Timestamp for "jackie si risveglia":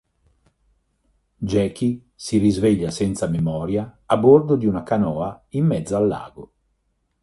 1.43-2.89